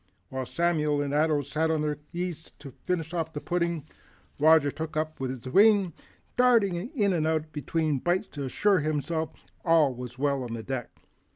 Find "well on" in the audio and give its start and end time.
10.17-10.53